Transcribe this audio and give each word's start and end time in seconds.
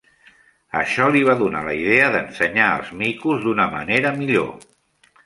Això 0.79 1.09
li 1.15 1.19
va 1.27 1.35
donar 1.41 1.61
la 1.67 1.75
idea 1.79 2.07
d'ensenyar 2.15 2.71
als 2.79 2.89
micos 3.03 3.45
d'una 3.45 3.69
manera 3.75 4.15
millor. 4.23 4.49